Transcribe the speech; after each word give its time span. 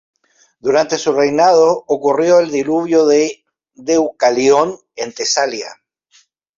Durante 0.61 0.97
su 0.97 1.11
reinado 1.13 1.83
ocurrió 1.85 2.39
el 2.39 2.49
diluvio 2.49 3.05
de 3.05 3.43
Deucalión 3.75 4.79
en 4.95 5.13
Tesalia. 5.13 5.75